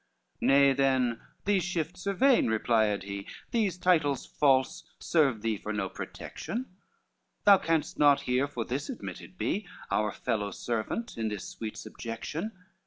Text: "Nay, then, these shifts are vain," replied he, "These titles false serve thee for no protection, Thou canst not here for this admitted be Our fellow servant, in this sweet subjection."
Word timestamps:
"Nay, 0.41 0.73
then, 0.73 1.21
these 1.45 1.63
shifts 1.63 2.07
are 2.07 2.13
vain," 2.15 2.47
replied 2.47 3.03
he, 3.03 3.27
"These 3.51 3.77
titles 3.77 4.25
false 4.25 4.83
serve 4.97 5.43
thee 5.43 5.57
for 5.57 5.71
no 5.71 5.89
protection, 5.89 6.75
Thou 7.43 7.59
canst 7.59 7.99
not 7.99 8.21
here 8.21 8.47
for 8.47 8.65
this 8.65 8.89
admitted 8.89 9.37
be 9.37 9.67
Our 9.91 10.11
fellow 10.11 10.49
servant, 10.49 11.19
in 11.19 11.27
this 11.27 11.47
sweet 11.47 11.77
subjection." 11.77 12.51